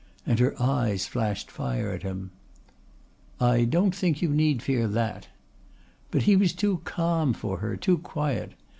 and 0.25 0.39
her 0.39 0.59
eyes 0.59 1.05
flashed 1.05 1.51
fire 1.51 1.91
at 1.91 2.01
him. 2.01 2.31
"I 3.39 3.65
don't 3.65 3.93
think 3.95 4.15
that 4.17 4.21
you 4.23 4.29
need 4.29 4.63
fear 4.63 4.87
that." 4.87 5.27
But 6.09 6.23
he 6.23 6.35
was 6.35 6.53
too 6.53 6.81
calm 6.85 7.33
for 7.33 7.59
her, 7.59 7.77
too 7.77 7.99
quiet. 7.99 8.53